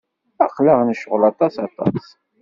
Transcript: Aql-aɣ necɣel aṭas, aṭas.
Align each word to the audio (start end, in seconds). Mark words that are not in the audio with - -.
Aql-aɣ 0.45 0.79
necɣel 0.83 1.23
aṭas, 1.31 1.55
aṭas. 1.65 2.05